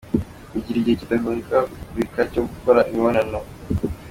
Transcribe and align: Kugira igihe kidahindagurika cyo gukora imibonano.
Kugira 0.51 0.77
igihe 0.79 0.95
kidahindagurika 1.01 2.21
cyo 2.31 2.41
gukora 2.49 2.79
imibonano. 2.89 3.39